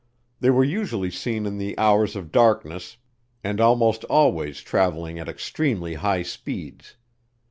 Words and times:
They 0.39 0.49
were 0.49 0.63
usually 0.63 1.11
seen 1.11 1.45
in 1.45 1.59
the 1.59 1.77
hours 1.77 2.15
of 2.15 2.31
darkness 2.31 2.97
and 3.43 3.61
almost 3.61 4.03
always 4.05 4.61
traveling 4.61 5.19
at 5.19 5.29
extremely 5.29 5.93
high 5.93 6.23
speeds. 6.23 6.95